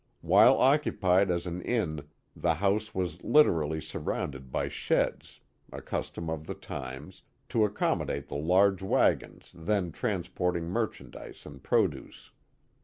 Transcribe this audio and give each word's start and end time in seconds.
While 0.21 0.57
occupied 0.57 1.29
as 1.29 1.45
an 1.45 1.61
inn 1.61 2.07
the 2.35 2.55
house 2.55 2.95
was 2.95 3.23
literally 3.23 3.79
surrounded 3.79 4.51
by 4.51 4.67
sheds— 4.67 5.41
a 5.71 5.79
custom 5.79 6.27
of 6.27 6.47
the 6.47 6.55
times— 6.55 7.21
to 7.49 7.65
accommodate 7.65 8.27
the 8.27 8.33
large 8.35 8.81
wagons 8.81 9.51
then 9.55 9.91
transporting 9.91 10.65
merchandise 10.69 11.45
and 11.45 11.61
produce. 11.61 12.31